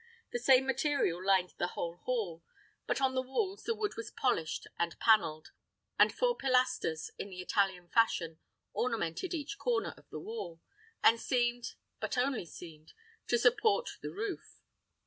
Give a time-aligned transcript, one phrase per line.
[0.31, 2.41] The same material lined the whole hall;
[2.87, 5.51] but on the walls the wood was polished and paneled,
[5.99, 8.39] and four pilasters, in the Italian fashion,
[8.73, 10.59] ornamented each corner of the wall,
[11.03, 12.93] and seemed, but only seemed,
[13.27, 14.63] to support the roof.